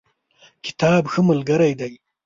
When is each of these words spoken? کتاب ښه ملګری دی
کتاب 0.65 1.03
ښه 1.11 1.21
ملګری 1.29 1.73
دی 1.79 1.93